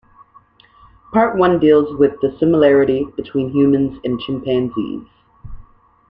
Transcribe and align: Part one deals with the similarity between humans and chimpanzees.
Part 1.13 1.37
one 1.37 1.59
deals 1.59 1.95
with 1.95 2.19
the 2.21 2.35
similarity 2.39 3.05
between 3.15 3.51
humans 3.51 3.99
and 4.03 4.19
chimpanzees. 4.19 5.05